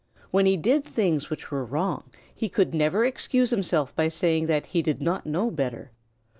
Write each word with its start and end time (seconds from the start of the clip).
When 0.31 0.47
he 0.47 0.57
did 0.57 0.83
things 0.83 1.29
which 1.29 1.51
were 1.51 1.63
wrong, 1.63 2.05
he 2.33 2.49
could 2.49 2.73
never 2.73 3.05
excuse 3.05 3.51
himself 3.51 3.95
by 3.95 4.09
saying 4.09 4.47
that 4.47 4.65
he 4.65 4.81
did 4.81 4.99
not 4.99 5.27
know 5.27 5.51
better. 5.51 5.91